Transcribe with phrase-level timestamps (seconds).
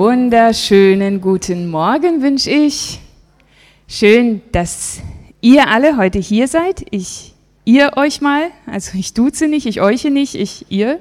[0.00, 3.00] wunderschönen guten Morgen wünsche ich.
[3.86, 5.00] Schön, dass
[5.42, 6.86] ihr alle heute hier seid.
[6.90, 7.34] Ich,
[7.66, 11.00] ihr euch mal, also ich duze nicht, ich euch nicht, ich, ihr.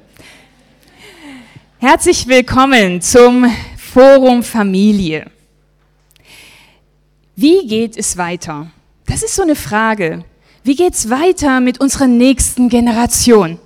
[1.78, 5.28] Herzlich willkommen zum Forum Familie.
[7.38, 8.70] Wie geht es weiter?
[9.06, 10.26] Das ist so eine Frage.
[10.66, 13.60] Wie geht es weiter mit unserer nächsten Generation?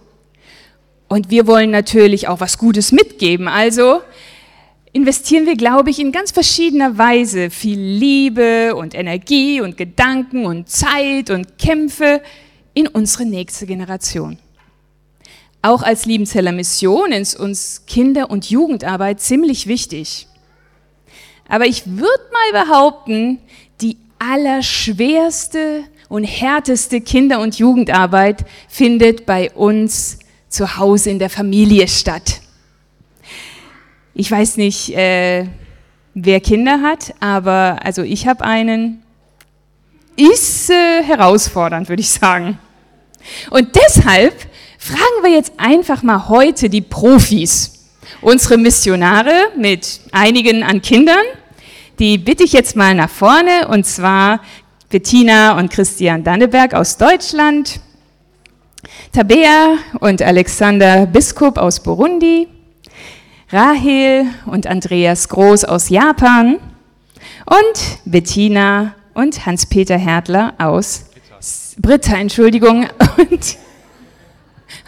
[1.07, 3.47] Und wir wollen natürlich auch was Gutes mitgeben.
[3.47, 4.01] Also
[4.93, 10.69] investieren wir, glaube ich, in ganz verschiedener Weise viel Liebe und Energie und Gedanken und
[10.69, 12.21] Zeit und Kämpfe
[12.75, 14.37] in unsere nächste Generation.
[15.63, 20.27] Auch als Liebenzeller Mission ist uns Kinder- und Jugendarbeit ziemlich wichtig.
[21.47, 23.39] Aber ich würde mal behaupten,
[23.81, 31.87] die allerschwerste und härteste Kinder- und Jugendarbeit findet bei uns zu Hause in der Familie
[31.87, 32.42] statt.
[34.15, 35.45] Ich weiß nicht, äh,
[36.13, 38.99] wer Kinder hat, aber also ich habe einen.
[40.15, 42.59] Ist äh, herausfordernd, würde ich sagen.
[43.49, 44.35] Und deshalb
[44.77, 47.89] fragen wir jetzt einfach mal heute die Profis,
[48.21, 51.25] unsere Missionare mit einigen an Kindern.
[51.97, 54.41] Die bitte ich jetzt mal nach vorne und zwar
[54.89, 57.79] Bettina und Christian Danneberg aus Deutschland,
[59.11, 62.47] Tabea und Alexander Biskup aus Burundi,
[63.53, 66.55] Rahel und Andreas Groß aus Japan
[67.45, 71.05] und Bettina und Hans-Peter Hertler aus
[71.77, 72.87] Britta, Entschuldigung,
[73.17, 73.57] und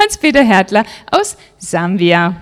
[0.02, 2.42] Hans-Peter Hertler aus Sambia.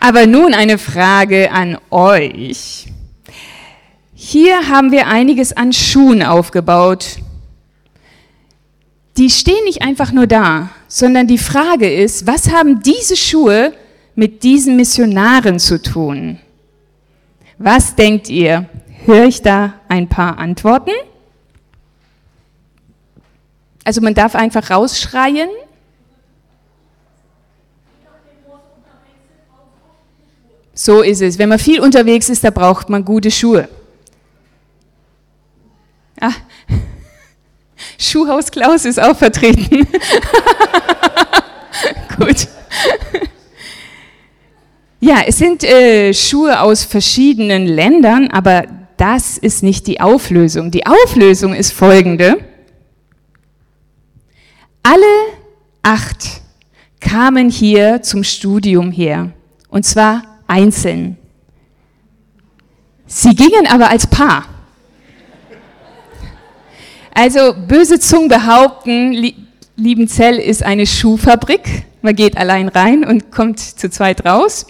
[0.00, 2.86] Aber nun eine Frage an euch.
[4.12, 7.18] Hier haben wir einiges an Schuhen aufgebaut.
[9.16, 13.72] Die stehen nicht einfach nur da, sondern die Frage ist, was haben diese Schuhe
[14.16, 16.40] mit diesen Missionaren zu tun?
[17.58, 18.68] Was denkt ihr?
[19.04, 20.90] Höre ich da ein paar Antworten?
[23.84, 25.48] Also man darf einfach rausschreien.
[30.72, 31.38] So ist es.
[31.38, 33.68] Wenn man viel unterwegs ist, da braucht man gute Schuhe.
[37.98, 39.86] Schuhhaus Klaus ist auch vertreten.
[42.16, 42.48] Gut.
[45.00, 48.64] Ja, es sind äh, Schuhe aus verschiedenen Ländern, aber
[48.96, 50.70] das ist nicht die Auflösung.
[50.70, 52.38] Die Auflösung ist folgende.
[54.82, 55.04] Alle
[55.82, 56.40] acht
[57.00, 59.32] kamen hier zum Studium her,
[59.68, 61.18] und zwar einzeln.
[63.06, 64.46] Sie gingen aber als Paar.
[67.14, 69.32] Also böse Zungen behaupten,
[69.76, 71.84] Liebenzell ist eine Schuhfabrik.
[72.02, 74.66] Man geht allein rein und kommt zu zweit raus.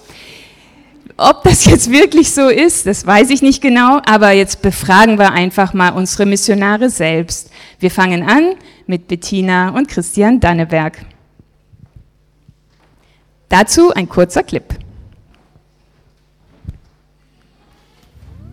[1.17, 5.33] Ob das jetzt wirklich so ist, das weiß ich nicht genau, aber jetzt befragen wir
[5.33, 7.51] einfach mal unsere Missionare selbst.
[7.79, 8.57] Wir fangen an
[8.87, 10.99] mit Bettina und Christian Danneberg.
[13.49, 14.65] Dazu ein kurzer Clip.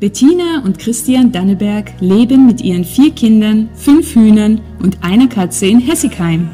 [0.02, 5.80] Bettina und Christian Danneberg leben mit ihren vier Kindern, fünf Hühnern und einer Katze in
[5.80, 6.50] Hessigheim.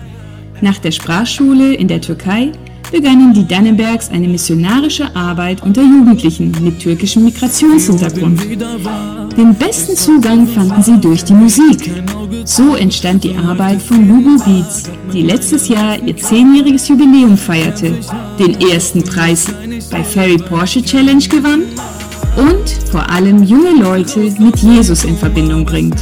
[0.59, 2.51] Nach der Sprachschule in der Türkei
[2.91, 8.41] begannen die Dannebergs eine missionarische Arbeit unter Jugendlichen mit türkischem Migrationshintergrund.
[9.37, 11.89] Den besten Zugang fanden sie durch die Musik.
[12.43, 17.93] So entstand die Arbeit von Lugo Beats, die letztes Jahr ihr zehnjähriges Jubiläum feierte,
[18.37, 19.47] den ersten Preis
[19.89, 21.61] bei Ferry Porsche Challenge gewann
[22.37, 25.97] und vor allem junge Leute mit Jesus in Verbindung bringt.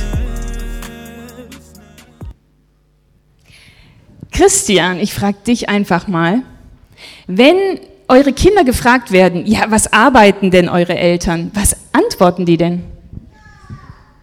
[4.32, 6.42] Christian, ich frage dich einfach mal,
[7.26, 11.52] wenn eure Kinder gefragt werden, ja, was arbeiten denn eure Eltern?
[11.54, 12.84] Was antworten die denn?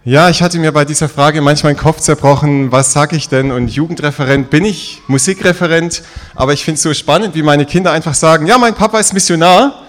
[0.05, 3.53] Ja, ich hatte mir bei dieser Frage manchmal den Kopf zerbrochen, was sage ich denn?
[3.53, 6.03] Und Jugendreferent bin ich, Musikreferent,
[6.35, 9.13] aber ich finde es so spannend, wie meine Kinder einfach sagen, ja, mein Papa ist
[9.15, 9.87] Missionar,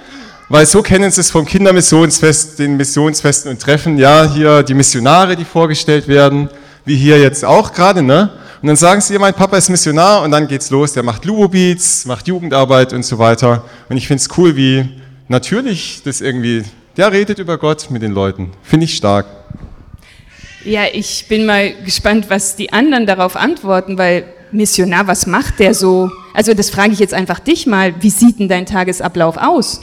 [0.50, 5.36] weil so kennen sie es vom Kindermissionsfest, den Missionsfesten und Treffen, ja, hier die Missionare,
[5.36, 6.50] die vorgestellt werden,
[6.86, 8.32] wie hier jetzt auch gerade, ne?
[8.62, 10.94] Und dann sagen sie, mein Papa ist Missionar und dann geht's los.
[10.94, 13.66] Der macht Lubo-Beats, macht Jugendarbeit und so weiter.
[13.90, 14.90] Und ich finde es cool, wie
[15.28, 16.64] natürlich das irgendwie,
[16.96, 18.52] der redet über Gott mit den Leuten.
[18.64, 19.26] Finde ich stark.
[20.64, 24.24] Ja, ich bin mal gespannt, was die anderen darauf antworten, weil
[24.54, 26.10] Missionar, was macht der so?
[26.34, 28.02] Also das frage ich jetzt einfach dich mal.
[28.02, 29.82] Wie sieht denn dein Tagesablauf aus?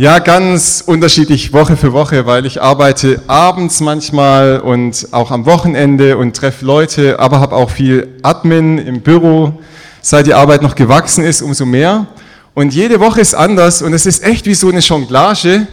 [0.00, 6.16] Ja, ganz unterschiedlich Woche für Woche, weil ich arbeite abends manchmal und auch am Wochenende
[6.16, 9.60] und treffe Leute, aber habe auch viel Admin im Büro.
[10.00, 12.06] Seit die Arbeit noch gewachsen ist, umso mehr.
[12.54, 15.66] Und jede Woche ist anders und es ist echt wie so eine Jonglage.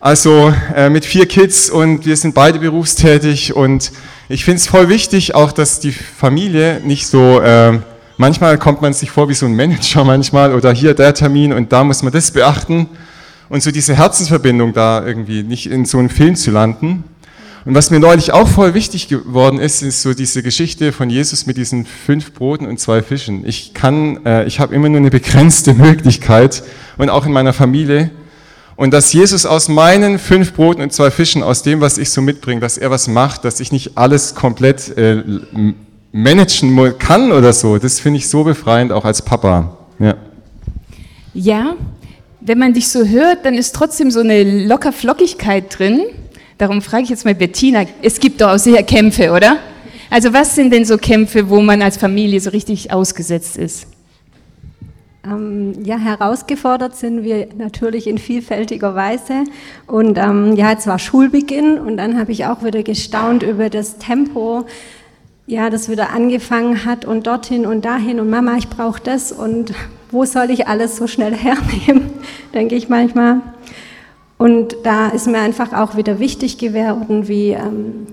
[0.00, 3.92] Also äh, mit vier Kids und wir sind beide berufstätig und
[4.30, 7.78] ich finde es voll wichtig auch, dass die Familie nicht so, äh,
[8.16, 11.70] manchmal kommt man sich vor wie so ein Manager manchmal oder hier der Termin und
[11.70, 12.88] da muss man das beachten
[13.48, 17.04] und so diese Herzensverbindung da irgendwie nicht in so einem Film zu landen.
[17.64, 21.46] Und was mir neulich auch voll wichtig geworden ist, ist so diese Geschichte von Jesus
[21.46, 23.46] mit diesen fünf Broten und zwei Fischen.
[23.46, 26.62] Ich kann, äh, ich habe immer nur eine begrenzte Möglichkeit
[26.98, 28.10] und auch in meiner Familie.
[28.76, 32.20] Und dass Jesus aus meinen fünf Broten und zwei Fischen, aus dem, was ich so
[32.20, 35.22] mitbringe, dass er was macht, dass ich nicht alles komplett äh,
[36.12, 39.76] managen kann oder so, das finde ich so befreiend, auch als Papa.
[39.98, 40.14] Ja.
[41.32, 41.76] ja,
[42.44, 46.02] wenn man dich so hört, dann ist trotzdem so eine Lockerflockigkeit drin.
[46.58, 49.56] Darum frage ich jetzt mal Bettina, es gibt doch auch sicher Kämpfe, oder?
[50.10, 53.86] Also was sind denn so Kämpfe, wo man als Familie so richtig ausgesetzt ist?
[55.26, 59.44] Ähm, ja, herausgefordert sind wir natürlich in vielfältiger Weise.
[59.86, 63.96] Und ähm, ja, jetzt war Schulbeginn und dann habe ich auch wieder gestaunt über das
[63.96, 64.66] Tempo,
[65.46, 69.72] ja, das wieder angefangen hat und dorthin und dahin und Mama, ich brauche das und
[70.10, 72.10] wo soll ich alles so schnell hernehmen,
[72.54, 73.40] denke ich manchmal.
[74.38, 78.06] Und da ist mir einfach auch wieder wichtig geworden, wie ähm,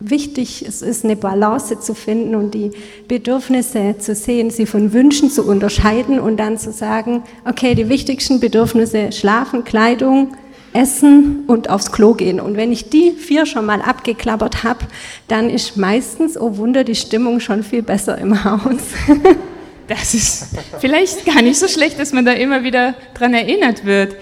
[0.00, 2.70] wichtig es ist, eine Balance zu finden und die
[3.08, 8.38] Bedürfnisse zu sehen, sie von Wünschen zu unterscheiden und dann zu sagen, okay, die wichtigsten
[8.38, 10.36] Bedürfnisse, Schlafen, Kleidung,
[10.72, 12.40] Essen und aufs Klo gehen.
[12.40, 14.80] Und wenn ich die vier schon mal abgeklappert habe,
[15.26, 18.82] dann ist meistens, oh Wunder, die Stimmung schon viel besser im Haus.
[19.88, 20.46] das ist
[20.80, 24.14] vielleicht gar nicht so schlecht, dass man da immer wieder dran erinnert wird.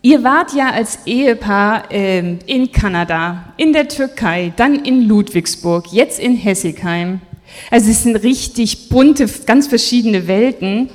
[0.00, 6.20] Ihr wart ja als Ehepaar äh, in Kanada, in der Türkei, dann in Ludwigsburg, jetzt
[6.20, 7.20] in Hessigheim.
[7.70, 10.90] Also es sind richtig bunte, ganz verschiedene Welten.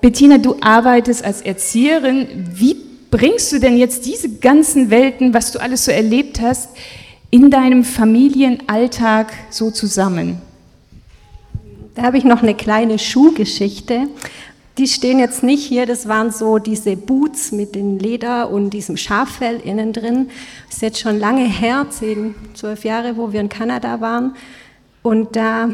[0.00, 2.48] Bettina, du arbeitest als Erzieherin.
[2.52, 2.74] Wie
[3.10, 6.70] bringst du denn jetzt diese ganzen Welten, was du alles so erlebt hast,
[7.30, 10.40] in deinem Familienalltag so zusammen?
[11.94, 14.08] Da habe ich noch eine kleine Schuhgeschichte
[14.80, 18.96] die stehen jetzt nicht hier, das waren so diese Boots mit dem Leder und diesem
[18.96, 20.30] Schaffell innen drin.
[20.66, 24.36] Das ist jetzt schon lange her, zehn, zwölf Jahre, wo wir in Kanada waren.
[25.02, 25.68] Und da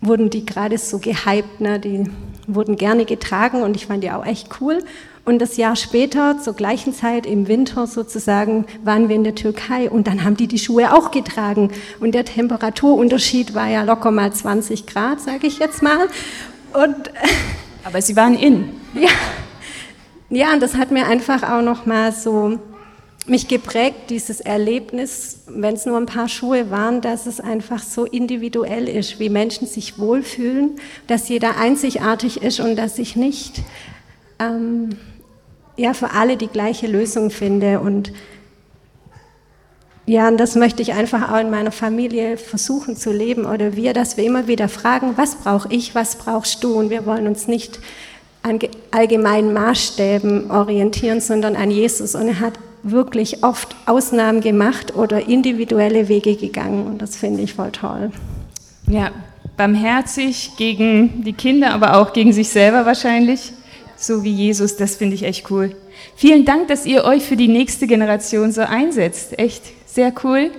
[0.00, 1.78] wurden die gerade so gehypt, ne?
[1.78, 2.10] die
[2.48, 4.82] wurden gerne getragen und ich fand die auch echt cool.
[5.24, 9.88] Und das Jahr später, zur gleichen Zeit im Winter sozusagen, waren wir in der Türkei
[9.88, 11.70] und dann haben die die Schuhe auch getragen.
[12.00, 16.08] Und der Temperaturunterschied war ja locker mal 20 Grad, sage ich jetzt mal.
[16.72, 17.10] Und
[17.84, 18.68] Aber sie waren in.
[18.94, 19.10] Ja,
[20.30, 22.58] ja und das hat mir einfach auch noch mal so
[23.26, 28.04] mich geprägt, dieses Erlebnis, wenn es nur ein paar Schuhe waren, dass es einfach so
[28.04, 30.72] individuell ist, wie Menschen sich wohlfühlen,
[31.06, 33.62] dass jeder einzigartig ist und dass ich nicht
[34.40, 34.98] ähm,
[35.76, 37.80] ja, für alle die gleiche Lösung finde.
[37.80, 38.12] Und
[40.04, 43.92] ja, und das möchte ich einfach auch in meiner Familie versuchen zu leben oder wir,
[43.92, 46.74] dass wir immer wieder fragen, was brauche ich, was brauchst du?
[46.74, 47.78] Und wir wollen uns nicht
[48.42, 48.58] an
[48.90, 52.14] allgemeinen Maßstäben orientieren, sondern an Jesus.
[52.16, 56.86] Und er hat wirklich oft Ausnahmen gemacht oder individuelle Wege gegangen.
[56.86, 58.10] Und das finde ich voll toll.
[58.88, 59.12] Ja,
[59.56, 63.52] barmherzig gegen die Kinder, aber auch gegen sich selber wahrscheinlich.
[64.02, 65.76] So wie Jesus, das finde ich echt cool.
[66.16, 69.38] Vielen Dank, dass ihr euch für die nächste Generation so einsetzt.
[69.38, 70.50] Echt sehr cool.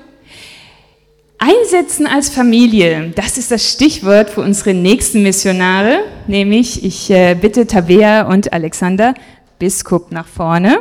[1.40, 7.68] Einsetzen als Familie, das ist das Stichwort für unsere nächsten Missionare, nämlich ich äh, bitte
[7.68, 9.14] Tabea und Alexander
[9.60, 10.80] Biskup nach vorne.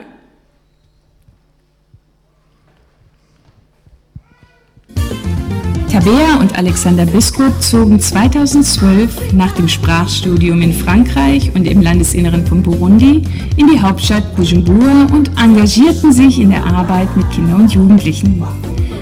[5.92, 12.62] Tabea und Alexander Biskup zogen 2012 nach dem Sprachstudium in Frankreich und im Landesinneren von
[12.62, 13.22] Burundi
[13.56, 18.42] in die Hauptstadt Bujumbura und engagierten sich in der Arbeit mit Kindern und Jugendlichen.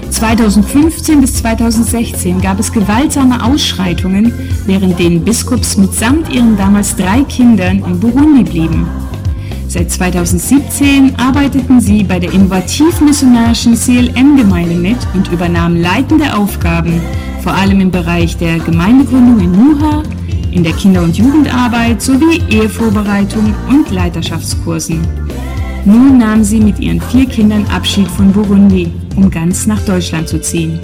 [0.09, 4.33] 2015 bis 2016 gab es gewaltsame Ausschreitungen,
[4.65, 8.85] während denen Biskups mitsamt ihren damals drei Kindern in Burundi blieben.
[9.73, 17.01] Seit 2017 arbeiteten sie bei der innovativ-missionarischen CLM-Gemeinde mit und übernahmen leitende Aufgaben
[17.41, 20.03] vor allem im Bereich der Gemeindegründung in Muha,
[20.51, 25.07] in der Kinder- und Jugendarbeit sowie Ehevorbereitung und Leiterschaftskursen.
[25.85, 30.41] Nun nahm sie mit ihren vier Kindern Abschied von Burundi, um ganz nach Deutschland zu
[30.41, 30.81] ziehen.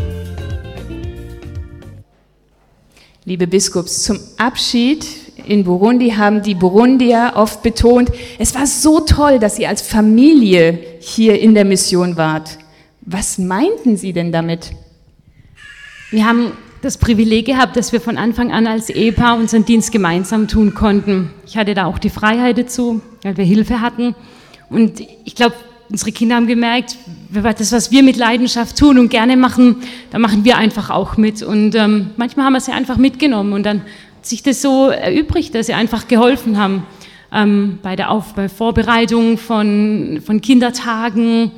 [3.26, 9.40] Liebe Biskups, zum Abschied in Burundi haben die Burundier oft betont, es war so toll,
[9.40, 12.58] dass ihr als Familie hier in der Mission wart.
[13.02, 14.72] Was meinten Sie denn damit?
[16.12, 16.52] Wir haben
[16.82, 21.32] das Privileg gehabt, dass wir von Anfang an als Ehepaar unseren Dienst gemeinsam tun konnten.
[21.46, 24.16] Ich hatte da auch die Freiheit dazu, weil wir Hilfe hatten.
[24.70, 25.56] Und ich glaube,
[25.90, 26.98] unsere Kinder haben gemerkt,
[27.32, 29.78] das, was wir mit Leidenschaft tun und gerne machen,
[30.12, 31.42] da machen wir einfach auch mit.
[31.42, 33.82] Und ähm, manchmal haben wir sie einfach mitgenommen und dann
[34.30, 36.86] sich das so erübrigt, dass sie einfach geholfen haben
[37.32, 41.52] ähm, bei der Auf bei Vorbereitung von, von Kindertagen.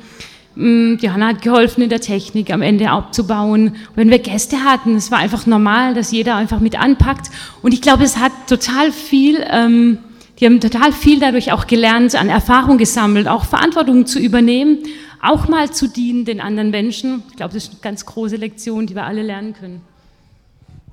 [0.56, 3.76] Ähm, Johanna hat geholfen in der Technik am Ende abzubauen.
[3.94, 7.30] Wenn wir Gäste hatten, es war einfach normal, dass jeder einfach mit anpackt.
[7.62, 9.98] Und ich glaube, es hat total viel ähm,
[10.40, 14.78] die haben total viel dadurch auch gelernt, an Erfahrung gesammelt, auch Verantwortung zu übernehmen,
[15.20, 17.22] auch mal zu dienen den anderen Menschen.
[17.28, 19.82] Ich glaube, das ist eine ganz große Lektion, die wir alle lernen können.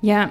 [0.02, 0.30] Ja,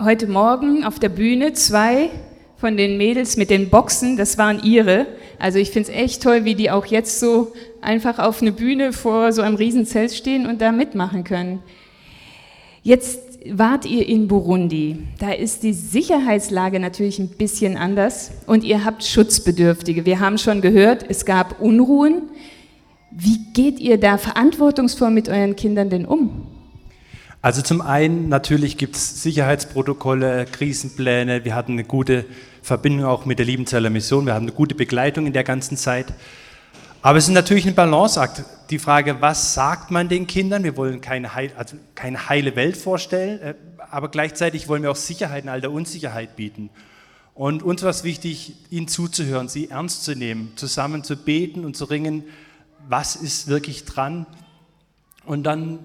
[0.00, 2.10] heute Morgen auf der Bühne zwei
[2.56, 5.06] von den Mädels mit den Boxen, das waren ihre.
[5.38, 8.92] Also ich finde es echt toll, wie die auch jetzt so einfach auf eine Bühne
[8.92, 11.60] vor so einem Riesenzelt stehen und da mitmachen können.
[12.82, 14.98] Jetzt wart ihr in Burundi.
[15.18, 20.06] Da ist die Sicherheitslage natürlich ein bisschen anders und ihr habt Schutzbedürftige.
[20.06, 22.22] Wir haben schon gehört, es gab Unruhen.
[23.10, 26.46] Wie geht ihr da verantwortungsvoll mit euren Kindern denn um?
[27.48, 31.46] Also zum einen natürlich gibt es Sicherheitsprotokolle, Krisenpläne.
[31.46, 32.26] Wir hatten eine gute
[32.60, 34.26] Verbindung auch mit der Liebenzeller Mission.
[34.26, 36.12] Wir haben eine gute Begleitung in der ganzen Zeit.
[37.00, 38.44] Aber es ist natürlich ein Balanceakt.
[38.68, 40.62] Die Frage, was sagt man den Kindern?
[40.62, 43.54] Wir wollen keine, heil, also keine heile Welt vorstellen, äh,
[43.90, 46.68] aber gleichzeitig wollen wir auch Sicherheit in all der Unsicherheit bieten.
[47.32, 51.78] Und uns war es wichtig, ihnen zuzuhören, sie ernst zu nehmen, zusammen zu beten und
[51.78, 52.24] zu ringen,
[52.90, 54.26] was ist wirklich dran?
[55.24, 55.78] Und dann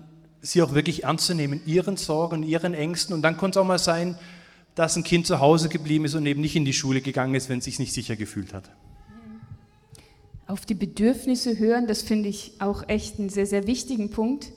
[0.43, 3.15] sie auch wirklich ernst zu nehmen, ihren Sorgen, ihren Ängsten.
[3.15, 4.15] Und dann konnte es auch mal sein,
[4.75, 7.49] dass ein Kind zu Hause geblieben ist und eben nicht in die Schule gegangen ist,
[7.49, 8.69] wenn es sich nicht sicher gefühlt hat
[10.47, 14.51] auf die Bedürfnisse hören, das finde ich auch echt einen sehr, sehr wichtigen Punkt.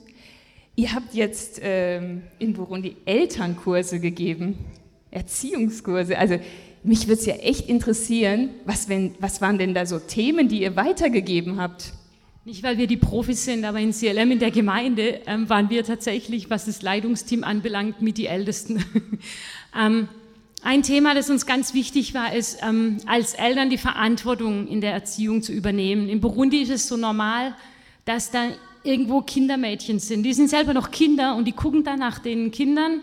[0.75, 4.57] Ihr habt jetzt ähm, in Burundi Elternkurse gegeben,
[5.09, 6.17] Erziehungskurse.
[6.17, 6.37] Also
[6.83, 10.61] mich würde es ja echt interessieren, was, wenn, was waren denn da so Themen, die
[10.61, 11.93] ihr weitergegeben habt?
[12.47, 15.83] Nicht, weil wir die Profis sind, aber in CLM in der Gemeinde ähm, waren wir
[15.83, 18.85] tatsächlich, was das Leitungsteam anbelangt, mit die Ältesten.
[19.77, 20.07] ähm,
[20.63, 24.93] ein Thema, das uns ganz wichtig war, ist, ähm, als Eltern die Verantwortung in der
[24.93, 26.07] Erziehung zu übernehmen.
[26.07, 27.53] In Burundi ist es so normal,
[28.05, 28.45] dass da
[28.81, 30.23] irgendwo Kindermädchen sind.
[30.23, 33.01] Die sind selber noch Kinder und die gucken dann nach den Kindern.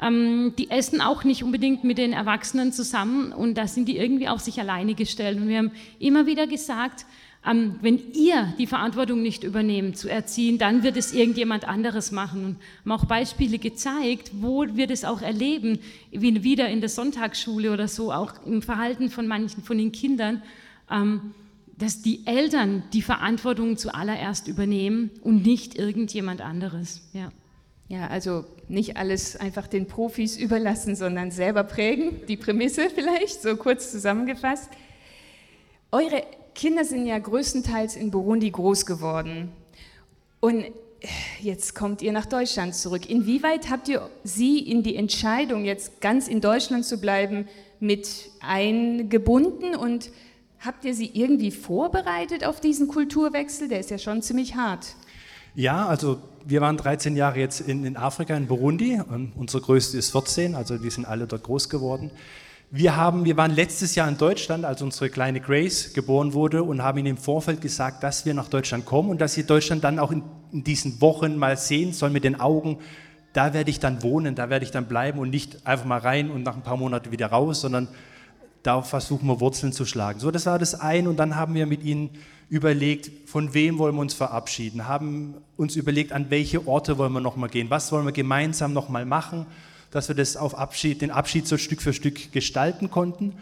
[0.00, 4.28] Ähm, die essen auch nicht unbedingt mit den Erwachsenen zusammen und da sind die irgendwie
[4.28, 5.38] auf sich alleine gestellt.
[5.38, 7.06] Und wir haben immer wieder gesagt,
[7.46, 12.44] ähm, wenn ihr die Verantwortung nicht übernehmt, zu erziehen, dann wird es irgendjemand anderes machen.
[12.44, 15.78] Und haben auch Beispiele gezeigt, wo wir das auch erleben,
[16.10, 20.42] wie wieder in der Sonntagsschule oder so, auch im Verhalten von manchen von den Kindern,
[20.90, 21.34] ähm,
[21.78, 27.02] dass die Eltern die Verantwortung zuallererst übernehmen und nicht irgendjemand anderes.
[27.12, 27.30] Ja.
[27.88, 32.26] Ja, also nicht alles einfach den Profis überlassen, sondern selber prägen.
[32.26, 34.68] Die Prämisse vielleicht, so kurz zusammengefasst.
[35.92, 36.24] Eure
[36.54, 39.52] Kinder sind ja größtenteils in Burundi groß geworden.
[40.40, 40.64] Und
[41.40, 43.08] jetzt kommt ihr nach Deutschland zurück.
[43.08, 47.46] Inwieweit habt ihr sie in die Entscheidung, jetzt ganz in Deutschland zu bleiben,
[47.78, 48.08] mit
[48.40, 50.10] eingebunden und
[50.58, 53.68] habt ihr sie irgendwie vorbereitet auf diesen Kulturwechsel?
[53.68, 54.96] Der ist ja schon ziemlich hart.
[55.56, 59.00] Ja, also wir waren 13 Jahre jetzt in, in Afrika, in Burundi.
[59.00, 62.10] Und unsere größte ist 14, also die sind alle dort groß geworden.
[62.70, 66.82] Wir, haben, wir waren letztes Jahr in Deutschland, als unsere kleine Grace geboren wurde und
[66.82, 69.98] haben ihnen im Vorfeld gesagt, dass wir nach Deutschland kommen und dass sie Deutschland dann
[69.98, 70.22] auch in,
[70.52, 72.78] in diesen Wochen mal sehen sollen mit den Augen.
[73.32, 76.30] Da werde ich dann wohnen, da werde ich dann bleiben und nicht einfach mal rein
[76.30, 77.88] und nach ein paar Monaten wieder raus, sondern
[78.62, 80.20] da versuchen wir Wurzeln zu schlagen.
[80.20, 82.10] So, das war das eine und dann haben wir mit ihnen
[82.48, 87.20] überlegt, von wem wollen wir uns verabschieden, haben uns überlegt, an welche Orte wollen wir
[87.20, 89.46] nochmal gehen, was wollen wir gemeinsam nochmal machen
[89.90, 93.34] dass wir das auf Abschied, den Abschied so Stück für Stück gestalten konnten.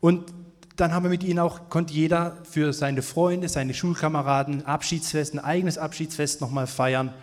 [0.00, 0.32] Und
[0.76, 5.38] dann haben wir mit ihnen auch, konnte jeder für seine Freunde, seine Schulkameraden Abschiedsfest, ein
[5.38, 7.14] eigenes Abschiedsfest nochmal feiern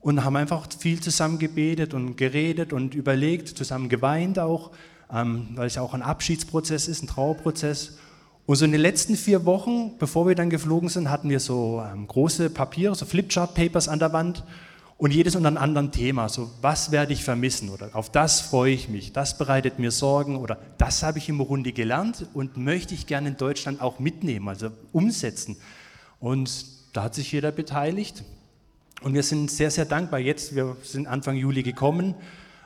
[0.00, 4.70] und haben einfach viel zusammen gebetet und geredet und überlegt, zusammen geweint auch,
[5.12, 7.98] ähm, weil es ja auch ein Abschiedsprozess ist, ein Trauerprozess.
[8.48, 11.84] Und so in den letzten vier Wochen, bevor wir dann geflogen sind, hatten wir so
[11.84, 14.42] ähm, große Papiere, so Flipchart-Papers an der Wand
[14.96, 16.30] Und jedes unter einem anderen Thema.
[16.30, 17.68] So, was werde ich vermissen?
[17.68, 19.12] Oder auf das freue ich mich.
[19.12, 20.38] Das bereitet mir Sorgen.
[20.38, 24.48] Oder das habe ich im Burundi gelernt und möchte ich gerne in Deutschland auch mitnehmen,
[24.48, 25.58] also umsetzen.
[26.18, 26.64] Und
[26.94, 28.24] da hat sich jeder beteiligt.
[29.02, 30.54] Und wir sind sehr, sehr dankbar jetzt.
[30.54, 32.14] Wir sind Anfang Juli gekommen,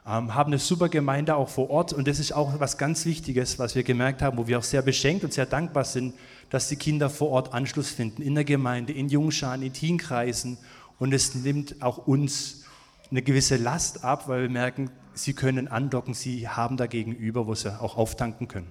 [0.06, 1.92] ähm, haben eine super Gemeinde auch vor Ort.
[1.92, 4.82] Und das ist auch was ganz Wichtiges, was wir gemerkt haben, wo wir auch sehr
[4.82, 6.14] beschenkt und sehr dankbar sind,
[6.50, 10.58] dass die Kinder vor Ort Anschluss finden, in der Gemeinde, in Jungscharen, in Teenkreisen
[10.98, 12.64] und es nimmt auch uns
[13.10, 17.54] eine gewisse Last ab, weil wir merken, sie können andocken, sie haben da gegenüber, wo
[17.54, 18.68] sie auch auftanken können.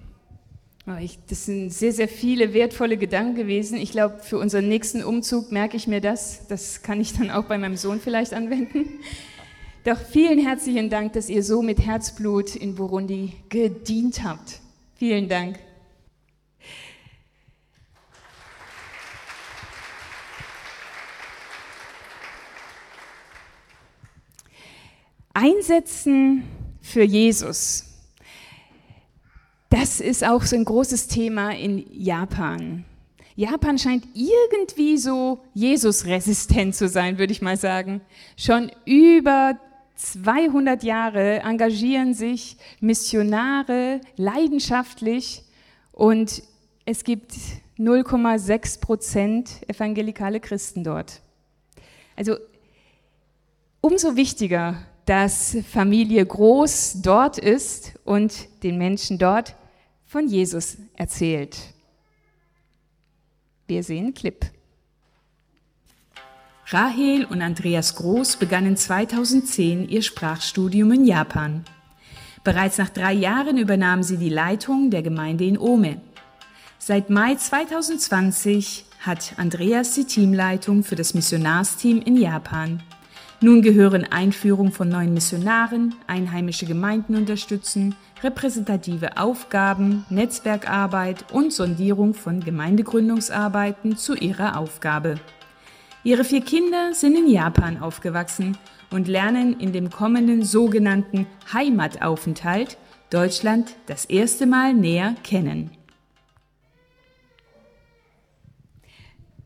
[0.88, 0.94] Oh,
[1.30, 3.78] das sind sehr, sehr viele wertvolle Gedanken gewesen.
[3.78, 6.48] Ich glaube, für unseren nächsten Umzug merke ich mir das.
[6.48, 9.00] Das kann ich dann auch bei meinem Sohn vielleicht anwenden.
[9.84, 14.60] Doch vielen herzlichen Dank, dass ihr so mit Herzblut in Burundi gedient habt.
[14.96, 15.58] Vielen Dank.
[25.34, 26.44] Einsetzen
[26.82, 27.86] für Jesus.
[29.72, 32.86] Das ist auch so ein großes Thema in Japan.
[33.36, 38.02] Japan scheint irgendwie so Jesus-resistent zu sein, würde ich mal sagen.
[38.38, 39.58] Schon über
[40.02, 45.44] 200 Jahre engagieren sich Missionare leidenschaftlich
[45.92, 46.44] und
[46.86, 47.34] es gibt
[47.78, 51.22] 0,6 Prozent evangelikale Christen dort.
[52.16, 52.38] Also
[53.82, 59.56] umso wichtiger dass Familie Groß dort ist und den Menschen dort
[60.06, 61.58] von Jesus erzählt.
[63.68, 64.46] Wir sehen Clip.
[66.74, 71.66] Rahel und Andreas Groß begannen 2010 ihr Sprachstudium in Japan.
[72.46, 76.00] Bereits nach drei Jahren übernahmen sie die Leitung der Gemeinde in Ome.
[76.80, 82.82] Seit Mai 2020 hat Andreas die Teamleitung für das Missionarsteam in Japan.
[83.42, 92.40] Nun gehören Einführung von neuen Missionaren, einheimische Gemeinden unterstützen, repräsentative Aufgaben, Netzwerkarbeit und Sondierung von
[92.40, 95.20] Gemeindegründungsarbeiten zu ihrer Aufgabe.
[96.04, 98.58] Ihre vier Kinder sind in Japan aufgewachsen
[98.90, 102.78] und lernen in dem kommenden sogenannten Heimataufenthalt
[103.12, 105.70] Deutschland das erste Mal näher kennen.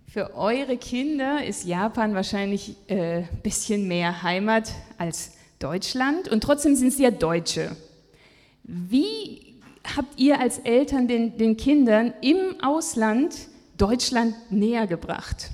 [0.08, 6.78] Für eure Kinder ist Japan wahrscheinlich ein äh, bisschen mehr Heimat als Deutschland und trotzdem
[6.78, 7.76] sind sie ja Deutsche.
[8.64, 9.60] Wie
[9.98, 13.36] habt ihr als Eltern den, den Kindern im Ausland
[13.78, 15.52] Deutschland näher gebracht?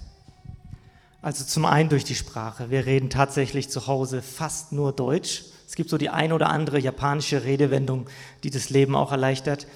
[1.22, 2.72] Also zum einen durch die Sprache.
[2.72, 5.44] Wir reden tatsächlich zu Hause fast nur Deutsch.
[5.68, 8.08] Es gibt so die ein oder andere japanische Redewendung,
[8.44, 9.68] die das Leben auch erleichtert.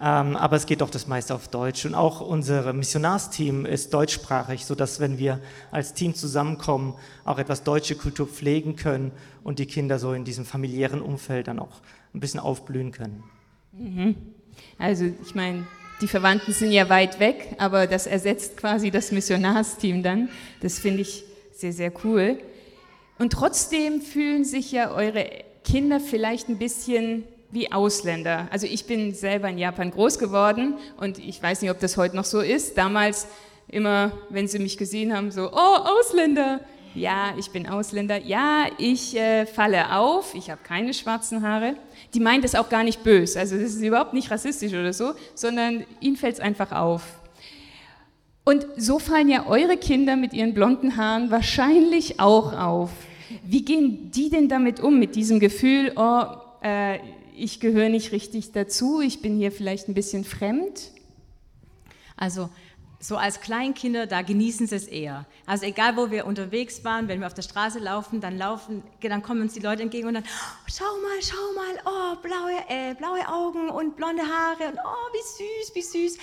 [0.00, 1.84] Ähm, aber es geht doch das meiste auf Deutsch.
[1.84, 5.40] Und auch unser Missionarsteam ist deutschsprachig, sodass, wenn wir
[5.72, 9.10] als Team zusammenkommen, auch etwas deutsche Kultur pflegen können
[9.42, 11.80] und die Kinder so in diesem familiären Umfeld dann auch
[12.14, 13.24] ein bisschen aufblühen können.
[13.72, 14.16] Mhm.
[14.78, 15.64] Also, ich meine,
[16.04, 20.28] die Verwandten sind ja weit weg, aber das ersetzt quasi das Missionarsteam dann.
[20.60, 22.38] Das finde ich sehr, sehr cool.
[23.18, 25.26] Und trotzdem fühlen sich ja eure
[25.64, 28.48] Kinder vielleicht ein bisschen wie Ausländer.
[28.50, 32.16] Also ich bin selber in Japan groß geworden und ich weiß nicht, ob das heute
[32.16, 32.76] noch so ist.
[32.76, 33.26] Damals
[33.68, 36.60] immer, wenn sie mich gesehen haben, so, oh, Ausländer.
[36.94, 38.18] Ja, ich bin Ausländer.
[38.18, 40.34] Ja, ich äh, falle auf.
[40.34, 41.76] Ich habe keine schwarzen Haare.
[42.14, 43.38] Die meint es auch gar nicht böse.
[43.38, 47.02] Also das ist überhaupt nicht rassistisch oder so, sondern ihnen fällt es einfach auf.
[48.44, 52.90] Und so fallen ja eure Kinder mit ihren blonden Haaren wahrscheinlich auch auf.
[53.42, 56.24] Wie gehen die denn damit um, mit diesem Gefühl, oh,
[56.62, 56.98] äh,
[57.36, 60.90] ich gehöre nicht richtig dazu, ich bin hier vielleicht ein bisschen fremd?
[62.16, 62.48] Also
[63.04, 65.26] so als Kleinkinder, da genießen sie es eher.
[65.44, 69.22] Also egal, wo wir unterwegs waren, wenn wir auf der Straße laufen, dann laufen, dann
[69.22, 72.94] kommen uns die Leute entgegen und dann, oh, schau mal, schau mal, oh, blaue, äh,
[72.94, 76.18] blaue Augen und blonde Haare und oh, wie süß, wie süß.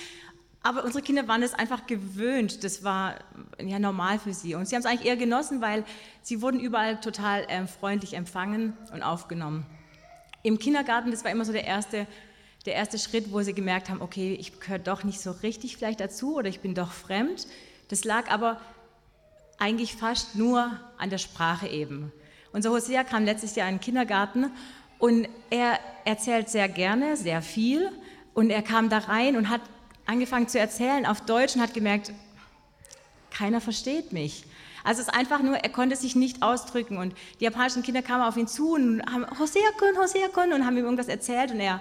[0.64, 2.64] Aber unsere Kinder waren es einfach gewöhnt.
[2.64, 3.14] Das war
[3.60, 4.56] ja normal für sie.
[4.56, 5.84] Und sie haben es eigentlich eher genossen, weil
[6.22, 9.66] sie wurden überall total äh, freundlich empfangen und aufgenommen.
[10.42, 12.08] Im Kindergarten, das war immer so der erste,
[12.66, 16.00] der erste Schritt, wo sie gemerkt haben, okay, ich gehöre doch nicht so richtig vielleicht
[16.00, 17.46] dazu oder ich bin doch fremd.
[17.88, 18.60] Das lag aber
[19.58, 22.12] eigentlich fast nur an der Sprache eben.
[22.52, 24.50] Unser Hosea kam letztes Jahr in den Kindergarten
[24.98, 27.90] und er erzählt sehr gerne, sehr viel
[28.34, 29.60] und er kam da rein und hat
[30.06, 32.12] angefangen zu erzählen auf Deutsch und hat gemerkt,
[33.30, 34.44] keiner versteht mich.
[34.84, 38.24] Also es ist einfach nur, er konnte sich nicht ausdrücken und die japanischen Kinder kamen
[38.24, 41.80] auf ihn zu und haben Hosea-kun, Hosea-kun und haben ihm irgendwas erzählt und er,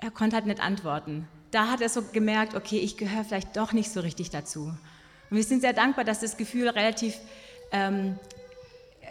[0.00, 1.28] er konnte halt nicht antworten.
[1.50, 4.72] Da hat er so gemerkt, okay, ich gehöre vielleicht doch nicht so richtig dazu.
[5.30, 7.16] Und wir sind sehr dankbar, dass das Gefühl relativ
[7.72, 8.18] ähm,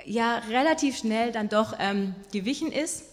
[0.05, 3.03] ja relativ schnell dann doch ähm, gewichen ist,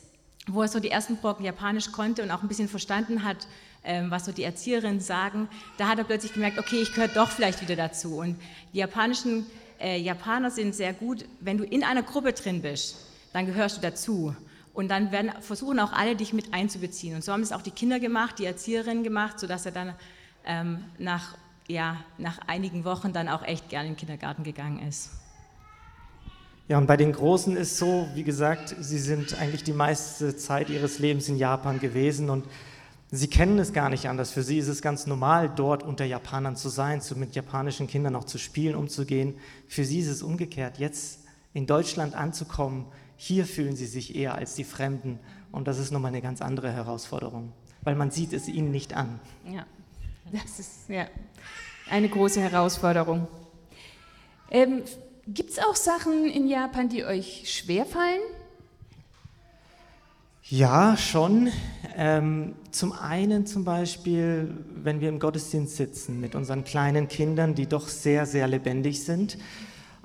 [0.47, 3.47] wo er so die ersten Brocken Japanisch konnte und auch ein bisschen verstanden hat,
[3.85, 7.31] ähm, was so die Erzieherinnen sagen, da hat er plötzlich gemerkt, okay, ich gehöre doch
[7.31, 8.19] vielleicht wieder dazu.
[8.19, 8.37] Und
[8.73, 9.47] die japanischen
[9.81, 12.97] äh, Japaner sind sehr gut, wenn du in einer Gruppe drin bist,
[13.33, 14.35] dann gehörst du dazu.
[14.77, 17.15] Und dann werden, versuchen auch alle, dich mit einzubeziehen.
[17.15, 19.95] Und so haben es auch die Kinder gemacht, die Erzieherinnen gemacht, sodass er dann
[20.45, 25.13] ähm, nach, ja, nach einigen Wochen dann auch echt gerne in den Kindergarten gegangen ist.
[26.69, 30.69] Ja, und bei den Großen ist so, wie gesagt, sie sind eigentlich die meiste Zeit
[30.69, 32.45] ihres Lebens in Japan gewesen und
[33.11, 34.31] sie kennen es gar nicht anders.
[34.31, 38.15] Für sie ist es ganz normal, dort unter Japanern zu sein, zu, mit japanischen Kindern
[38.15, 39.37] auch zu spielen, umzugehen.
[39.69, 41.21] Für sie ist es umgekehrt, jetzt
[41.55, 42.85] in Deutschland anzukommen.
[43.17, 45.19] Hier fühlen sie sich eher als die Fremden
[45.53, 47.53] und das ist nochmal eine ganz andere Herausforderung,
[47.83, 49.21] weil man sieht es ihnen nicht an.
[49.51, 49.65] Ja,
[50.33, 51.07] das ist ja
[51.89, 53.27] eine große Herausforderung.
[54.51, 54.83] Ähm,
[55.29, 58.21] Gibt es auch Sachen in Japan, die euch schwerfallen?
[60.45, 61.49] Ja, schon.
[61.97, 67.67] Ähm, zum einen zum Beispiel, wenn wir im Gottesdienst sitzen mit unseren kleinen Kindern, die
[67.67, 69.39] doch sehr, sehr lebendig sind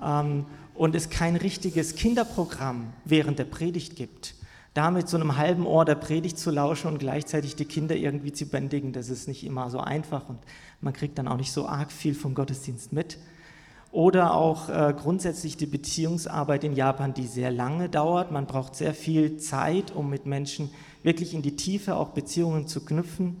[0.02, 4.34] ähm, und es kein richtiges Kinderprogramm während der Predigt gibt.
[4.74, 8.46] Da so einem halben Ohr der Predigt zu lauschen und gleichzeitig die Kinder irgendwie zu
[8.46, 10.38] bändigen, das ist nicht immer so einfach und
[10.80, 13.18] man kriegt dann auch nicht so arg viel vom Gottesdienst mit.
[13.92, 18.30] Oder auch äh, grundsätzlich die Beziehungsarbeit in Japan, die sehr lange dauert.
[18.30, 20.70] Man braucht sehr viel Zeit, um mit Menschen
[21.02, 23.36] wirklich in die Tiefe auch Beziehungen zu knüpfen.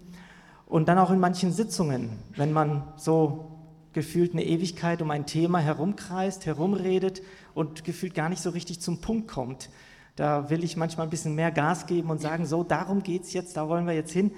[0.66, 3.51] Und dann auch in manchen Sitzungen, wenn man so
[3.92, 7.22] gefühlt eine Ewigkeit um ein Thema herumkreist, herumredet
[7.54, 9.68] und gefühlt gar nicht so richtig zum Punkt kommt.
[10.16, 13.32] Da will ich manchmal ein bisschen mehr Gas geben und sagen, so, darum geht es
[13.32, 14.32] jetzt, da wollen wir jetzt hin.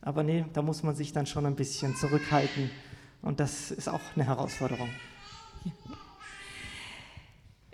[0.00, 2.70] Aber nee, da muss man sich dann schon ein bisschen zurückhalten.
[3.22, 4.88] Und das ist auch eine Herausforderung.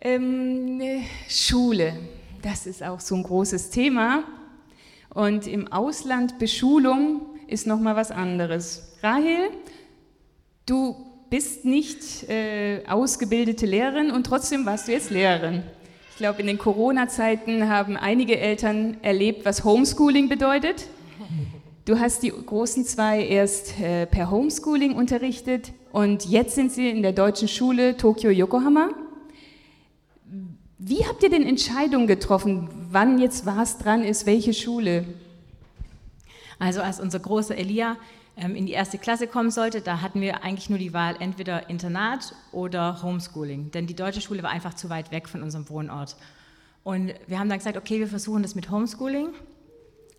[0.00, 0.80] Ähm,
[1.28, 1.98] Schule,
[2.42, 4.22] das ist auch so ein großes Thema.
[5.12, 8.96] Und im Ausland Beschulung ist noch mal was anderes.
[9.02, 9.50] Rahel,
[10.66, 15.62] du bist nicht äh, ausgebildete Lehrerin und trotzdem warst du jetzt Lehrerin.
[16.10, 20.86] Ich glaube, in den Corona-Zeiten haben einige Eltern erlebt, was Homeschooling bedeutet.
[21.84, 27.02] Du hast die großen zwei erst äh, per Homeschooling unterrichtet und jetzt sind sie in
[27.02, 28.90] der deutschen Schule Tokio Yokohama.
[30.78, 35.06] Wie habt ihr denn Entscheidungen getroffen, wann jetzt was dran ist, welche Schule?
[36.58, 37.96] Also als unser großer Elia
[38.38, 42.34] in die erste Klasse kommen sollte, da hatten wir eigentlich nur die Wahl entweder Internat
[42.52, 46.16] oder Homeschooling, denn die deutsche Schule war einfach zu weit weg von unserem Wohnort.
[46.84, 49.28] Und wir haben dann gesagt, okay, wir versuchen das mit Homeschooling.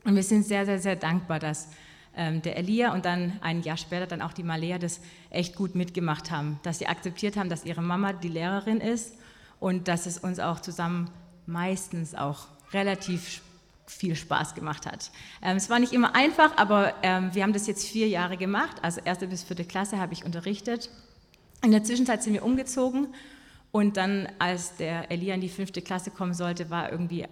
[0.03, 1.69] Und wir sind sehr, sehr, sehr dankbar, dass
[2.15, 5.75] ähm, der Elia und dann ein Jahr später dann auch die Malea das echt gut
[5.75, 9.15] mitgemacht haben, dass sie akzeptiert haben, dass ihre Mama die Lehrerin ist
[9.59, 11.09] und dass es uns auch zusammen
[11.45, 13.41] meistens auch relativ
[13.89, 15.11] viel Spaß gemacht hat.
[15.41, 18.77] Ähm, es war nicht immer einfach, aber ähm, wir haben das jetzt vier Jahre gemacht.
[18.81, 20.89] Also erste bis vierte Klasse habe ich unterrichtet.
[21.63, 23.07] In der Zwischenzeit sind wir umgezogen
[23.71, 27.25] und dann, als der Elia in die fünfte Klasse kommen sollte, war irgendwie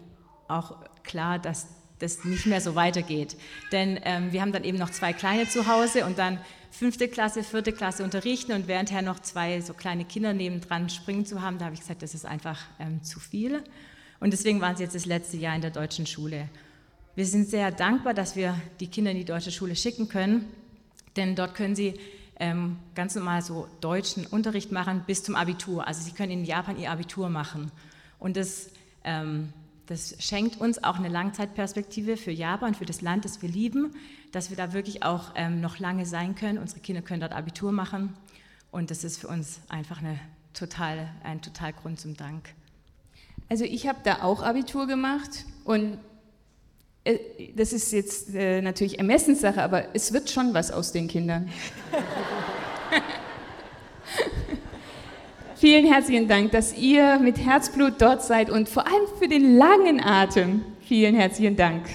[0.47, 1.67] auch klar, dass
[1.99, 3.37] das nicht mehr so weitergeht.
[3.71, 6.39] Denn ähm, wir haben dann eben noch zwei kleine zu Hause und dann
[6.69, 11.41] fünfte Klasse, vierte Klasse unterrichten und währendher noch zwei so kleine Kinder nebendran springen zu
[11.41, 13.63] haben, da habe ich gesagt, das ist einfach ähm, zu viel.
[14.19, 16.49] Und deswegen waren sie jetzt das letzte Jahr in der deutschen Schule.
[17.15, 20.45] Wir sind sehr dankbar, dass wir die Kinder in die deutsche Schule schicken können,
[21.15, 21.99] denn dort können sie
[22.39, 25.87] ähm, ganz normal so deutschen Unterricht machen bis zum Abitur.
[25.87, 27.71] Also sie können in Japan ihr Abitur machen.
[28.19, 28.69] Und das
[29.03, 29.53] ähm,
[29.87, 33.95] das schenkt uns auch eine Langzeitperspektive für Japan, für das Land, das wir lieben,
[34.33, 36.57] dass wir da wirklich auch ähm, noch lange sein können.
[36.57, 38.13] Unsere Kinder können dort Abitur machen
[38.69, 40.19] und das ist für uns einfach eine
[40.53, 42.49] total, ein total Grund zum Dank.
[43.49, 45.97] Also ich habe da auch Abitur gemacht und
[47.05, 47.17] äh,
[47.55, 51.49] das ist jetzt äh, natürlich Ermessenssache, aber es wird schon was aus den Kindern.
[55.55, 60.03] Vielen herzlichen Dank, dass ihr mit Herzblut dort seid und vor allem für den langen
[60.03, 60.63] Atem.
[60.81, 61.87] Vielen herzlichen Dank.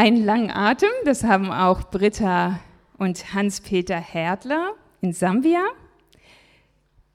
[0.00, 2.58] Einen langen Atem, das haben auch Britta
[2.96, 5.60] und Hans-Peter Herdler in Sambia.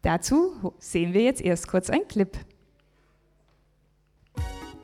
[0.04, 2.38] Dazu sehen wir jetzt erst kurz ein Clip.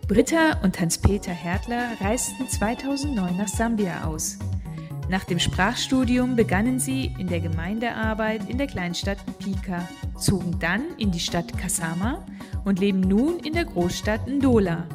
[0.08, 4.40] Britta und Hans-Peter Hertler reisten 2009 nach Sambia aus.
[5.08, 9.88] Nach dem Sprachstudium begannen sie in der Gemeindearbeit in der Kleinstadt Pika,
[10.18, 12.26] zogen dann in die Stadt Kasama
[12.66, 14.88] und leben nun in der Großstadt Ndola.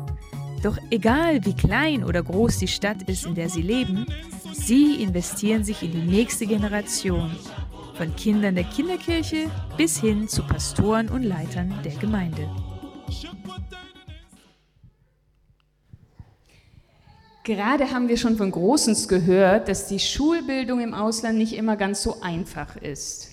[0.66, 4.04] Doch egal wie klein oder groß die Stadt ist, in der sie leben,
[4.52, 7.30] sie investieren sich in die nächste Generation.
[7.94, 12.50] Von Kindern der Kinderkirche bis hin zu Pastoren und Leitern der Gemeinde.
[17.44, 22.02] Gerade haben wir schon von Großens gehört, dass die Schulbildung im Ausland nicht immer ganz
[22.02, 23.30] so einfach ist.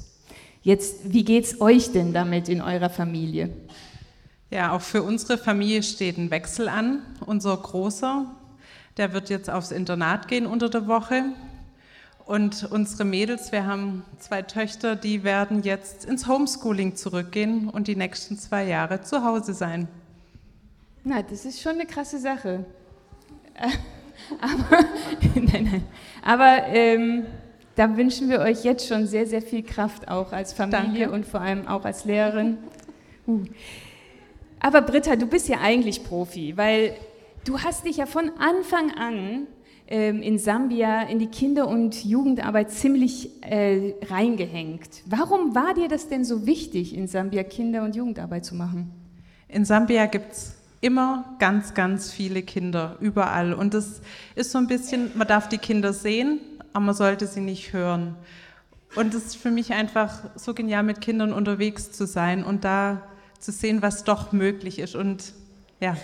[0.61, 3.49] Jetzt, wie geht's euch denn damit in eurer Familie?
[4.53, 7.01] Ja, auch für unsere Familie steht ein Wechsel an.
[7.25, 8.27] Unser Großer,
[8.97, 11.23] der wird jetzt aufs Internat gehen unter der Woche.
[12.27, 17.95] Und unsere Mädels, wir haben zwei Töchter, die werden jetzt ins Homeschooling zurückgehen und die
[17.95, 19.87] nächsten zwei Jahre zu Hause sein.
[21.03, 22.63] Na, das ist schon eine krasse Sache.
[24.39, 24.83] Aber,
[25.33, 25.83] nein, nein.
[26.21, 27.25] Aber ähm,
[27.73, 31.11] da wünschen wir euch jetzt schon sehr, sehr viel Kraft auch als Familie Danke.
[31.11, 32.59] und vor allem auch als Lehrerin.
[33.25, 33.45] Uh.
[34.63, 36.95] Aber Britta, du bist ja eigentlich Profi, weil
[37.45, 39.45] du hast dich ja von Anfang an
[39.87, 45.03] ähm, in Sambia in die Kinder- und Jugendarbeit ziemlich äh, reingehängt.
[45.05, 48.89] Warum war dir das denn so wichtig, in Sambia Kinder- und Jugendarbeit zu machen?
[49.49, 53.53] In Sambia gibt es immer ganz, ganz viele Kinder, überall.
[53.53, 54.01] Und das
[54.35, 56.39] ist so ein bisschen, man darf die Kinder sehen,
[56.71, 58.15] aber man sollte sie nicht hören.
[58.95, 63.01] Und es ist für mich einfach so genial, mit Kindern unterwegs zu sein und da
[63.43, 64.95] zu sehen, was doch möglich ist.
[64.95, 65.33] Und
[65.81, 65.97] ja,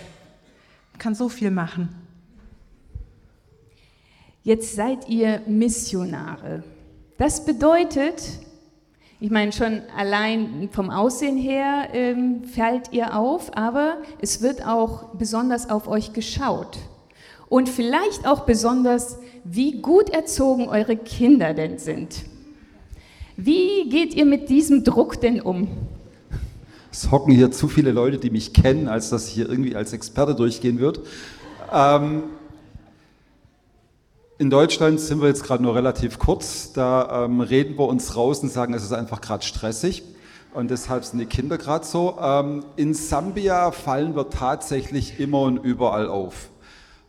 [0.98, 1.88] kann so viel machen.
[4.42, 6.62] Jetzt seid ihr Missionare.
[7.16, 8.22] Das bedeutet,
[9.20, 15.14] ich meine, schon allein vom Aussehen her ähm, fällt ihr auf, aber es wird auch
[15.14, 16.78] besonders auf euch geschaut.
[17.48, 22.24] Und vielleicht auch besonders, wie gut erzogen eure Kinder denn sind.
[23.36, 25.68] Wie geht ihr mit diesem Druck denn um?
[26.92, 29.92] Es hocken hier zu viele Leute, die mich kennen, als dass ich hier irgendwie als
[29.92, 31.02] Experte durchgehen würde.
[31.72, 32.24] Ähm,
[34.38, 36.72] in Deutschland sind wir jetzt gerade nur relativ kurz.
[36.72, 40.02] Da ähm, reden wir uns raus und sagen, es ist einfach gerade stressig.
[40.52, 42.16] Und deshalb sind die Kinder gerade so.
[42.20, 46.48] Ähm, in Sambia fallen wir tatsächlich immer und überall auf.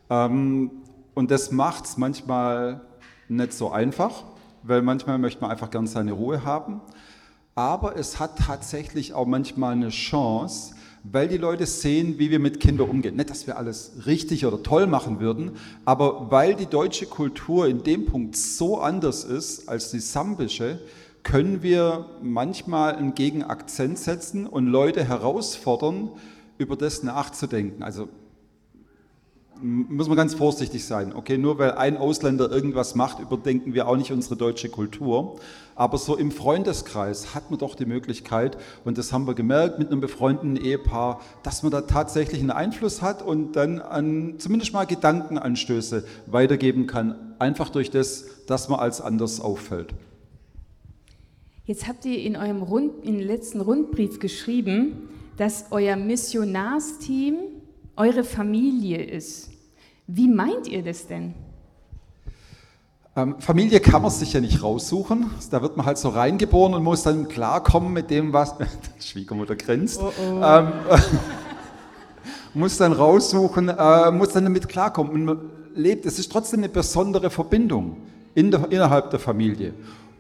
[0.10, 0.72] Ähm,
[1.16, 2.82] und das macht es manchmal
[3.30, 4.26] nicht so einfach,
[4.62, 6.82] weil manchmal möchte man einfach gern seine Ruhe haben.
[7.56, 12.60] Aber es hat tatsächlich auch manchmal eine Chance, weil die Leute sehen, wie wir mit
[12.60, 13.16] Kindern umgehen.
[13.16, 15.52] Nicht, dass wir alles richtig oder toll machen würden,
[15.84, 20.80] aber weil die deutsche Kultur in dem Punkt so anders ist als die sambische,
[21.24, 26.10] können wir manchmal einen Gegenakzent setzen und Leute herausfordern,
[26.58, 27.84] über das nachzudenken.
[27.84, 28.08] Also
[29.62, 31.14] muss man ganz vorsichtig sein.
[31.14, 35.40] Okay, nur weil ein Ausländer irgendwas macht, überdenken wir auch nicht unsere deutsche Kultur.
[35.76, 39.90] Aber so im Freundeskreis hat man doch die Möglichkeit, und das haben wir gemerkt mit
[39.90, 44.86] einem befreundeten Ehepaar, dass man da tatsächlich einen Einfluss hat und dann an zumindest mal
[44.86, 49.94] Gedankenanstöße weitergeben kann, einfach durch das, dass man als anders auffällt.
[51.66, 57.36] Jetzt habt ihr in eurem Rund, in letzten Rundbrief geschrieben, dass euer Missionarsteam
[57.96, 59.51] eure Familie ist.
[60.14, 61.34] Wie meint ihr das denn?
[63.16, 65.32] Ähm, Familie kann man sich ja nicht raussuchen.
[65.52, 68.56] Da wird man halt so reingeboren und muss dann klarkommen mit dem, was.
[69.00, 70.02] Schwiegermutter grinst.
[70.02, 70.44] Oh oh.
[70.44, 70.74] Ähm,
[72.54, 75.14] muss dann raussuchen, äh, muss dann damit klarkommen.
[75.14, 75.40] Und man
[75.76, 77.96] lebt, es ist trotzdem eine besondere Verbindung
[78.36, 79.74] in der, innerhalb der Familie.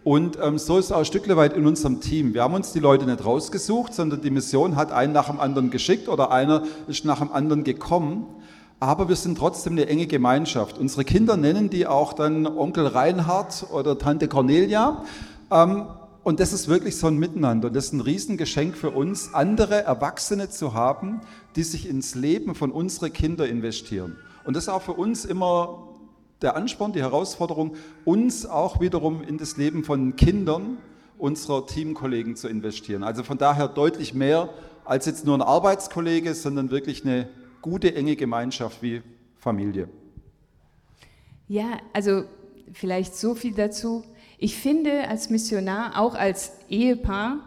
[0.05, 2.33] Und ähm, so ist es auch ein Stück weit in unserem Team.
[2.33, 5.69] Wir haben uns die Leute nicht rausgesucht, sondern die Mission hat einen nach dem anderen
[5.69, 8.25] geschickt oder einer ist nach dem anderen gekommen
[8.81, 10.79] aber wir sind trotzdem eine enge Gemeinschaft.
[10.79, 15.05] Unsere Kinder nennen die auch dann Onkel Reinhard oder Tante Cornelia.
[15.51, 15.85] Ähm,
[16.23, 17.67] und das ist wirklich so ein Miteinander.
[17.67, 21.21] Und das ist ein Riesengeschenk für uns, andere Erwachsene zu haben,
[21.55, 24.17] die sich ins Leben von unseren Kindern investieren.
[24.45, 25.89] Und das ist auch für uns immer
[26.41, 30.79] der Ansporn, die Herausforderung, uns auch wiederum in das Leben von Kindern
[31.19, 33.03] unserer Teamkollegen zu investieren.
[33.03, 34.49] Also von daher deutlich mehr
[34.85, 37.29] als jetzt nur ein Arbeitskollege, sondern wirklich eine
[37.61, 39.01] gute, enge Gemeinschaft wie
[39.37, 39.87] Familie.
[41.47, 42.23] Ja, also
[42.73, 44.03] vielleicht so viel dazu.
[44.37, 47.39] Ich finde, als Missionar, auch als Ehepaar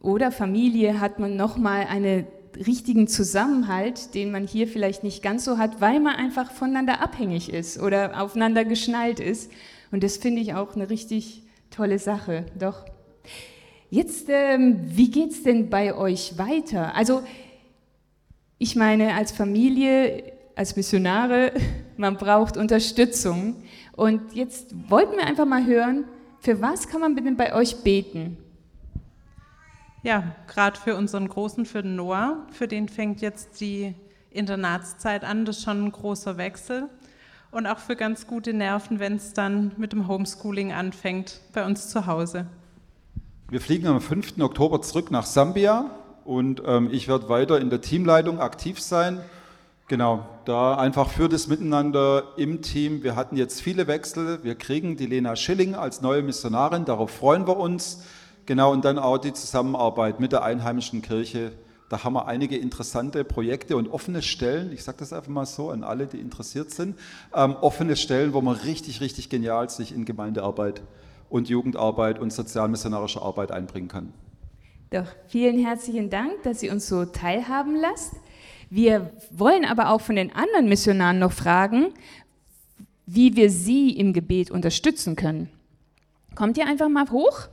[0.00, 5.58] oder Familie, hat man nochmal einen richtigen Zusammenhalt, den man hier vielleicht nicht ganz so
[5.58, 9.50] hat, weil man einfach voneinander abhängig ist oder aufeinander geschnallt ist.
[9.92, 12.46] Und das finde ich auch eine richtig tolle Sache.
[12.58, 12.84] Doch.
[13.90, 16.94] Jetzt, ähm, wie es denn bei euch weiter?
[16.94, 17.22] Also
[18.62, 20.22] ich meine, als Familie,
[20.54, 21.52] als Missionare,
[21.96, 23.56] man braucht Unterstützung.
[23.96, 26.04] Und jetzt wollten wir einfach mal hören,
[26.40, 28.36] für was kann man denn bei euch beten?
[30.02, 33.94] Ja, gerade für unseren Großen, für Noah, für den fängt jetzt die
[34.30, 35.46] Internatszeit an.
[35.46, 36.88] Das ist schon ein großer Wechsel.
[37.50, 41.88] Und auch für ganz gute Nerven, wenn es dann mit dem Homeschooling anfängt, bei uns
[41.88, 42.46] zu Hause.
[43.48, 44.38] Wir fliegen am 5.
[44.38, 45.90] Oktober zurück nach Sambia
[46.30, 49.20] und ähm, ich werde weiter in der Teamleitung aktiv sein.
[49.88, 53.02] Genau, da einfach für das Miteinander im Team.
[53.02, 54.38] Wir hatten jetzt viele Wechsel.
[54.44, 58.04] Wir kriegen die Lena Schilling als neue Missionarin, darauf freuen wir uns.
[58.46, 61.50] Genau, und dann auch die Zusammenarbeit mit der einheimischen Kirche.
[61.88, 65.70] Da haben wir einige interessante Projekte und offene Stellen, ich sage das einfach mal so
[65.70, 66.96] an alle, die interessiert sind,
[67.34, 70.80] ähm, offene Stellen, wo man richtig, richtig genial sich in Gemeindearbeit
[71.28, 74.12] und Jugendarbeit und sozialmissionarische Arbeit einbringen kann.
[74.90, 78.14] Doch, vielen herzlichen Dank, dass Sie uns so teilhaben lasst.
[78.70, 81.94] Wir wollen aber auch von den anderen Missionaren noch fragen,
[83.06, 85.48] wie wir sie im Gebet unterstützen können.
[86.34, 87.48] Kommt ihr einfach mal hoch?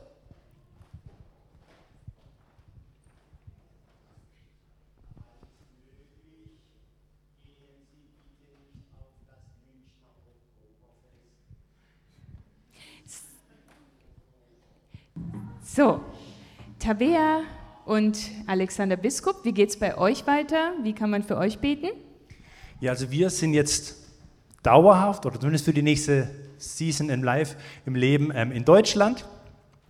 [15.64, 16.02] So,
[16.88, 17.42] Tabea
[17.84, 20.72] und Alexander Biskup, wie geht es bei euch weiter?
[20.84, 21.88] Wie kann man für euch beten?
[22.80, 23.98] Ja, also wir sind jetzt
[24.64, 29.26] dauerhaft oder zumindest für die nächste Season im Live im Leben ähm, in Deutschland.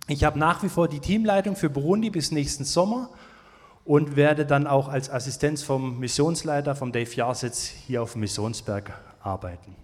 [0.08, 3.10] Ich habe nach wie vor die Teamleitung für Burundi bis nächsten Sommer
[3.84, 8.92] und werde dann auch als Assistenz vom Missionsleiter, vom Dave Jarsitz, hier auf dem Missionsberg
[9.22, 9.76] arbeiten.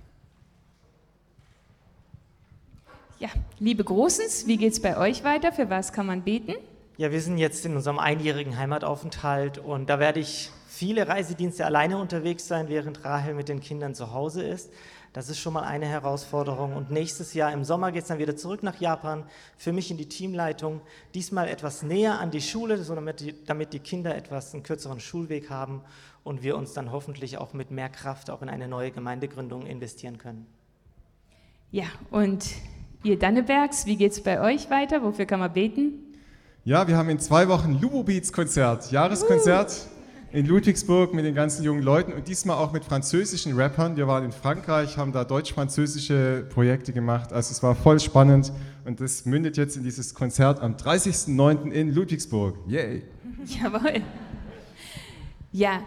[3.20, 3.28] Ja,
[3.60, 5.52] liebe Großens, wie geht es bei euch weiter?
[5.52, 6.54] Für was kann man beten?
[6.96, 11.98] Ja, wir sind jetzt in unserem einjährigen Heimataufenthalt und da werde ich viele Reisedienste alleine
[11.98, 14.70] unterwegs sein, während Rahel mit den Kindern zu Hause ist.
[15.12, 16.76] Das ist schon mal eine Herausforderung.
[16.76, 19.24] Und nächstes Jahr im Sommer geht es dann wieder zurück nach Japan,
[19.56, 20.82] für mich in die Teamleitung.
[21.14, 25.00] Diesmal etwas näher an die Schule, so damit, die, damit die Kinder etwas einen kürzeren
[25.00, 25.80] Schulweg haben
[26.22, 30.18] und wir uns dann hoffentlich auch mit mehr Kraft auch in eine neue Gemeindegründung investieren
[30.18, 30.46] können.
[31.72, 32.46] Ja, und
[33.02, 35.02] ihr Dannebergs, wie geht es bei euch weiter?
[35.02, 36.03] Wofür kann man beten?
[36.66, 39.86] Ja, wir haben in zwei Wochen Lubo Beats Konzert, Jahreskonzert
[40.32, 43.98] in Ludwigsburg mit den ganzen jungen Leuten und diesmal auch mit französischen Rappern.
[43.98, 47.34] Wir waren in Frankreich, haben da deutsch-französische Projekte gemacht.
[47.34, 48.50] Also es war voll spannend
[48.86, 51.70] und das mündet jetzt in dieses Konzert am 30.09.
[51.70, 52.56] in Ludwigsburg.
[52.66, 53.02] Yay!
[53.44, 54.00] Jawohl.
[55.52, 55.82] Ja,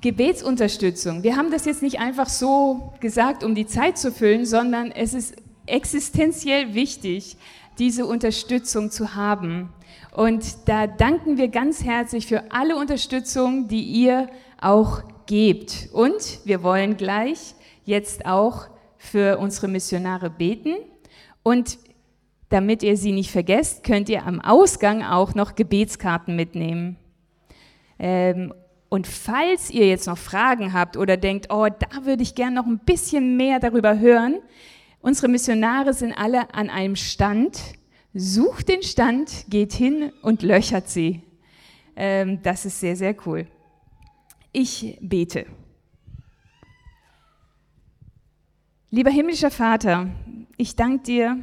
[0.00, 1.22] Gebetsunterstützung.
[1.22, 5.14] Wir haben das jetzt nicht einfach so gesagt, um die Zeit zu füllen, sondern es
[5.14, 7.36] ist existenziell wichtig,
[7.78, 9.68] diese Unterstützung zu haben.
[10.14, 14.28] Und da danken wir ganz herzlich für alle Unterstützung, die ihr
[14.60, 15.88] auch gebt.
[15.92, 20.76] Und wir wollen gleich jetzt auch für unsere Missionare beten.
[21.42, 21.78] Und
[22.48, 26.96] damit ihr sie nicht vergesst, könnt ihr am Ausgang auch noch Gebetskarten mitnehmen.
[27.98, 28.54] Ähm,
[28.88, 32.66] und falls ihr jetzt noch Fragen habt oder denkt, oh, da würde ich gerne noch
[32.66, 34.36] ein bisschen mehr darüber hören,
[35.00, 37.58] unsere Missionare sind alle an einem Stand
[38.14, 41.22] sucht den Stand, geht hin und löchert sie.
[41.96, 43.46] Ähm, das ist sehr, sehr cool.
[44.52, 45.46] Ich bete.
[48.90, 50.08] Lieber himmlischer Vater,
[50.56, 51.42] ich danke dir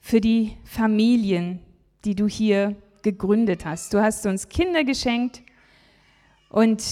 [0.00, 1.60] für die Familien,
[2.04, 3.94] die du hier gegründet hast.
[3.94, 5.42] Du hast uns Kinder geschenkt
[6.50, 6.82] und